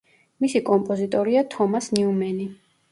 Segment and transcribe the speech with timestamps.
[0.45, 2.55] მისი კომპოზიტორია თომას ნიუმენი.